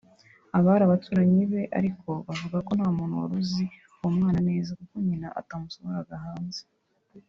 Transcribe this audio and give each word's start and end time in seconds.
Aba 0.57 0.89
baturanyi 0.91 1.41
be 1.51 1.61
ariko 1.79 2.09
bavuga 2.27 2.57
ko 2.65 2.71
nta 2.77 2.87
muntu 2.97 3.15
wari 3.21 3.35
uzi 3.41 3.65
uwo 3.99 4.09
mwana 4.15 4.39
neza 4.49 4.69
kuko 4.79 4.95
nyina 5.07 5.27
atamusohoraga 5.39 6.15
hanze 6.25 6.61